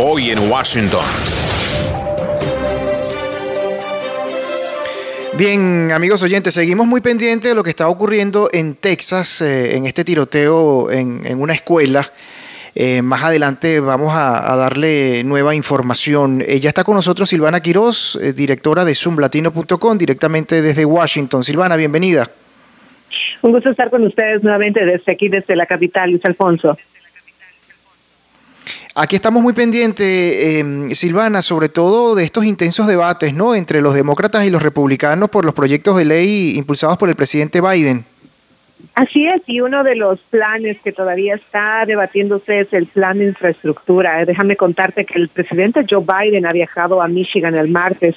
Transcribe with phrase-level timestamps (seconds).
[0.00, 1.04] Hoy en Washington.
[5.36, 9.86] Bien, amigos oyentes, seguimos muy pendientes de lo que está ocurriendo en Texas, eh, en
[9.86, 12.08] este tiroteo en, una escuela.
[12.76, 16.44] Eh, más adelante vamos a, darle nueva información.
[16.46, 21.42] Eh, ya está con nosotros Silvana Quiroz, directora de zoomlatino.com, directamente desde Washington.
[21.42, 22.30] Silvana, bienvenida.
[23.42, 26.78] Un gusto estar con ustedes nuevamente desde aquí, desde la capital, Luis Alfonso.
[29.00, 33.54] Aquí estamos muy pendientes, eh, Silvana, sobre todo de estos intensos debates ¿no?
[33.54, 37.60] entre los demócratas y los republicanos por los proyectos de ley impulsados por el presidente
[37.60, 38.04] Biden.
[38.96, 43.26] Así es, y uno de los planes que todavía está debatiéndose es el plan de
[43.26, 44.24] infraestructura.
[44.24, 48.16] Déjame contarte que el presidente Joe Biden ha viajado a Michigan el martes,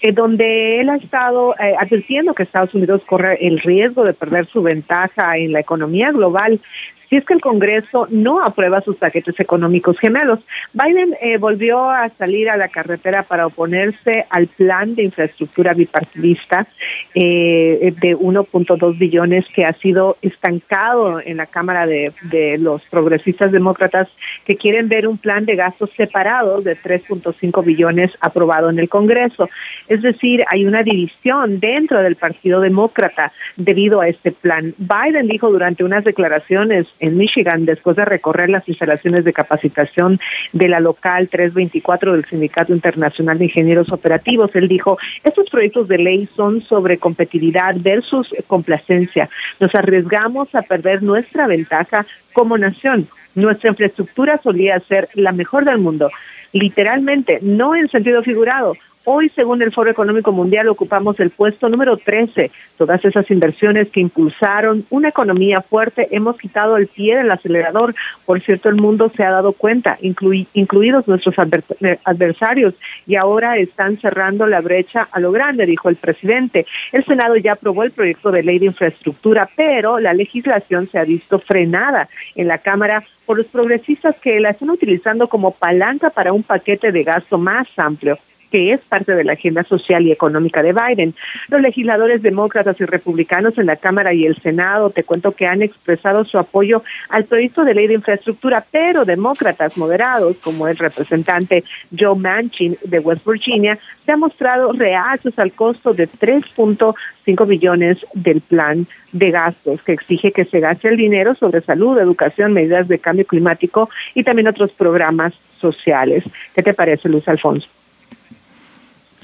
[0.00, 4.46] eh, donde él ha estado eh, advirtiendo que Estados Unidos corre el riesgo de perder
[4.46, 6.60] su ventaja en la economía global
[7.08, 10.40] si es que el Congreso no aprueba sus paquetes económicos gemelos.
[10.72, 16.66] Biden eh, volvió a salir a la carretera para oponerse al plan de infraestructura bipartidista
[17.14, 23.52] eh, de 1.2 billones que ha sido estancado en la Cámara de, de los progresistas
[23.52, 24.08] demócratas
[24.44, 29.48] que quieren ver un plan de gastos separados de 3.5 billones aprobado en el Congreso.
[29.88, 34.74] Es decir, hay una división dentro del Partido Demócrata debido a este plan.
[34.78, 40.18] Biden dijo durante unas declaraciones en Michigan después de recorrer las instalaciones de capacitación
[40.52, 44.54] de la local 324 del Sindicato Internacional de Ingenieros Operativos.
[44.54, 49.28] Él dijo, estos proyectos de ley son sobre competitividad versus complacencia.
[49.60, 53.06] Nos arriesgamos a perder nuestra ventaja como nación.
[53.34, 56.10] Nuestra infraestructura solía ser la mejor del mundo,
[56.54, 58.74] literalmente, no en sentido figurado.
[59.06, 62.50] Hoy, según el Foro Económico Mundial, ocupamos el puesto número 13.
[62.78, 67.94] Todas esas inversiones que impulsaron una economía fuerte, hemos quitado el pie del acelerador.
[68.24, 71.34] Por cierto, el mundo se ha dado cuenta, incluidos nuestros
[71.82, 76.64] eh, adversarios, y ahora están cerrando la brecha a lo grande, dijo el presidente.
[76.90, 81.04] El Senado ya aprobó el proyecto de ley de infraestructura, pero la legislación se ha
[81.04, 86.32] visto frenada en la Cámara por los progresistas que la están utilizando como palanca para
[86.32, 88.18] un paquete de gasto más amplio
[88.54, 91.12] que es parte de la agenda social y económica de Biden.
[91.48, 95.60] Los legisladores demócratas y republicanos en la Cámara y el Senado, te cuento que han
[95.60, 101.64] expresado su apoyo al proyecto de ley de infraestructura, pero demócratas moderados, como el representante
[101.98, 108.40] Joe Manchin de West Virginia, se han mostrado reacios al costo de 3.5 billones del
[108.40, 113.00] plan de gastos que exige que se gaste el dinero sobre salud, educación, medidas de
[113.00, 116.24] cambio climático y también otros programas sociales.
[116.54, 117.68] ¿Qué te parece, Luis Alfonso?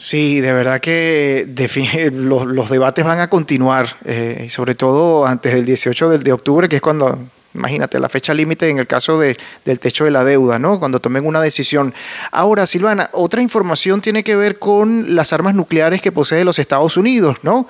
[0.00, 1.46] Sí, de verdad que
[2.12, 6.82] los, debates van a continuar, eh, sobre todo antes del 18 de, octubre, que es
[6.82, 7.18] cuando,
[7.52, 9.36] imagínate, la fecha límite en el caso de,
[9.66, 10.78] del techo de la deuda, ¿no?
[10.78, 11.92] Cuando tomen una decisión.
[12.32, 16.96] Ahora, Silvana, otra información tiene que ver con las armas nucleares que posee los Estados
[16.96, 17.68] Unidos, ¿no?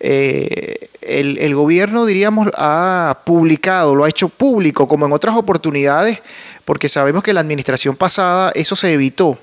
[0.00, 6.22] Eh, el, el gobierno, diríamos, ha publicado, lo ha hecho público, como en otras oportunidades,
[6.64, 9.38] porque sabemos que la administración pasada eso se evitó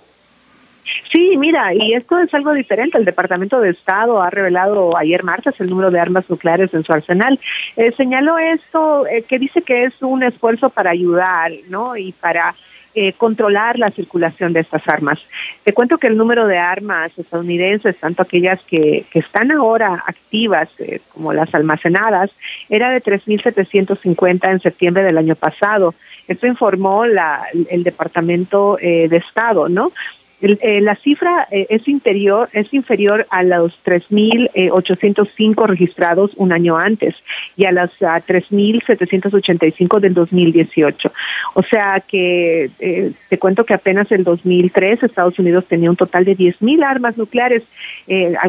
[1.11, 2.97] Sí, mira, y esto es algo diferente.
[2.97, 6.91] El Departamento de Estado ha revelado ayer martes el número de armas nucleares en su
[6.91, 7.39] arsenal.
[7.75, 11.95] Eh, señaló esto eh, que dice que es un esfuerzo para ayudar, ¿no?
[11.95, 12.53] Y para
[12.95, 15.19] eh, controlar la circulación de estas armas.
[15.63, 20.69] Te cuento que el número de armas estadounidenses, tanto aquellas que, que están ahora activas
[21.13, 22.31] como las almacenadas,
[22.69, 25.93] era de 3.750 en septiembre del año pasado.
[26.27, 29.91] Esto informó la, el Departamento de Estado, ¿no?
[30.39, 37.15] Eh, la cifra eh, es interior es inferior a los 3.805 registrados un año antes
[37.55, 41.11] y a las 3.785 del 2018.
[41.55, 46.23] O sea que eh, te cuento que apenas el 2003 Estados Unidos tenía un total
[46.23, 47.63] de 10.000 armas nucleares,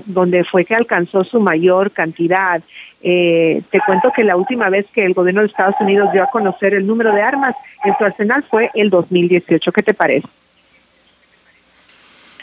[0.06, 2.60] donde fue que alcanzó su mayor cantidad.
[3.00, 6.75] te cuento que la última vez que el gobierno de Estados Unidos dio a conocer
[6.75, 9.72] el número de armas en su arsenal fue el 2018.
[9.72, 10.28] ¿Qué te parece?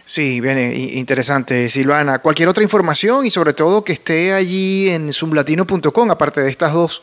[0.05, 2.19] Sí, viene interesante, Silvana.
[2.19, 7.01] Cualquier otra información y sobre todo que esté allí en zoomlatino.com, aparte de estas dos.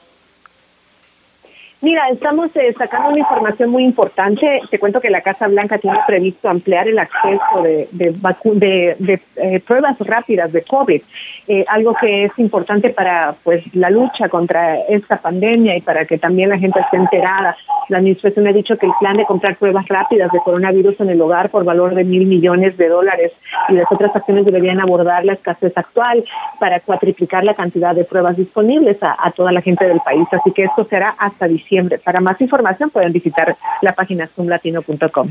[1.83, 4.63] Mira, estamos eh, sacando una información muy importante.
[4.71, 9.61] Te cuento que la Casa Blanca tiene previsto ampliar el acceso de, de, de, eh,
[9.67, 11.03] pruebas rápidas de COVID,
[11.49, 16.19] eh, algo que es importante para pues la lucha contra esta pandemia y para que
[16.19, 17.57] también la gente esté enterada.
[17.89, 21.21] La administración ha dicho que el plan de comprar pruebas rápidas de coronavirus en el
[21.21, 23.33] hogar por valor de mil millones de dólares
[23.69, 26.23] y las otras acciones deberían abordar la escasez actual
[26.61, 30.29] para cuatriplicar la cantidad de pruebas disponibles a, a toda la gente del país.
[30.31, 35.31] Así que esto será hasta diciembre para más información pueden visitar la página zoomlatino.com.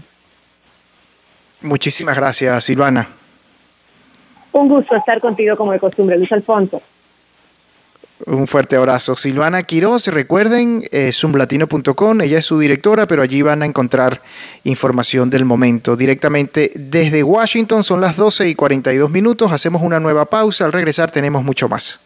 [1.61, 3.07] Muchísimas gracias, Silvana.
[4.53, 6.81] Un gusto estar contigo como de costumbre, Luis Alfonso.
[8.25, 9.15] Un fuerte abrazo.
[9.15, 14.21] Silvana Quiroz, recuerden, eh, zoomlatino.com, ella es su directora, pero allí van a encontrar
[14.63, 15.95] información del momento.
[15.95, 21.11] Directamente desde Washington, son las 12 y 42 minutos, hacemos una nueva pausa, al regresar
[21.11, 21.99] tenemos mucho más.